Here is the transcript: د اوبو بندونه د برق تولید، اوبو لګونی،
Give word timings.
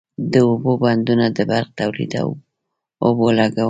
د 0.31 0.33
اوبو 0.49 0.71
بندونه 0.83 1.25
د 1.37 1.39
برق 1.49 1.69
تولید، 1.79 2.13
اوبو 3.05 3.27
لګونی، 3.39 3.59